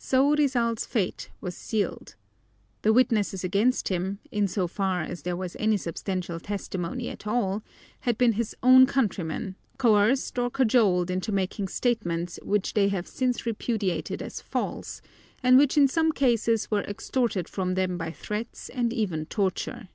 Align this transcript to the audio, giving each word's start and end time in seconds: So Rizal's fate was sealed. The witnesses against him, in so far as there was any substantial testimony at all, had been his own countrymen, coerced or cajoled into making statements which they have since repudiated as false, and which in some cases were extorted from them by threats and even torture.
So 0.00 0.34
Rizal's 0.34 0.84
fate 0.84 1.30
was 1.40 1.56
sealed. 1.56 2.16
The 2.82 2.92
witnesses 2.92 3.44
against 3.44 3.90
him, 3.90 4.18
in 4.32 4.48
so 4.48 4.66
far 4.66 5.02
as 5.02 5.22
there 5.22 5.36
was 5.36 5.54
any 5.60 5.76
substantial 5.76 6.40
testimony 6.40 7.08
at 7.10 7.28
all, 7.28 7.62
had 8.00 8.18
been 8.18 8.32
his 8.32 8.56
own 8.60 8.86
countrymen, 8.86 9.54
coerced 9.76 10.36
or 10.36 10.50
cajoled 10.50 11.12
into 11.12 11.30
making 11.30 11.68
statements 11.68 12.40
which 12.42 12.74
they 12.74 12.88
have 12.88 13.06
since 13.06 13.46
repudiated 13.46 14.20
as 14.20 14.40
false, 14.40 15.00
and 15.44 15.56
which 15.58 15.78
in 15.78 15.86
some 15.86 16.10
cases 16.10 16.68
were 16.72 16.82
extorted 16.82 17.48
from 17.48 17.74
them 17.74 17.96
by 17.96 18.10
threats 18.10 18.68
and 18.70 18.92
even 18.92 19.26
torture. 19.26 19.90